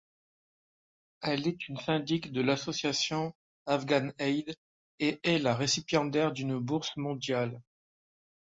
Elle 1.21 1.47
est 1.47 1.67
une 1.67 1.77
syndic 1.77 2.31
de 2.31 2.41
l'association 2.41 3.35
Afghanaid 3.67 4.51
et 4.97 5.19
est 5.23 5.37
la 5.37 5.53
récipiendaire 5.53 6.31
d'une 6.31 6.57
bourse 6.57 6.97
mondiale. 6.97 7.61